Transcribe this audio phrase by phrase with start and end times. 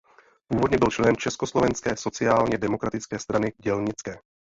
[0.47, 4.17] Původně byl členem Československé sociálně demokratické strany dělnické.